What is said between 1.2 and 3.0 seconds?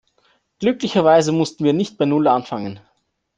mussten wir nicht bei Null anfangen.